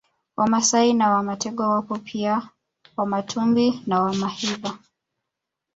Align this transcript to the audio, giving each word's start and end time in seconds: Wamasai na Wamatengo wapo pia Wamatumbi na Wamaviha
Wamasai 0.37 0.93
na 0.93 1.09
Wamatengo 1.11 1.63
wapo 1.69 1.97
pia 1.97 2.49
Wamatumbi 2.97 3.81
na 3.87 4.01
Wamaviha 4.01 4.79